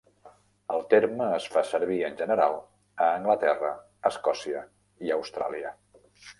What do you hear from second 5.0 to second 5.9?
i Austràlia.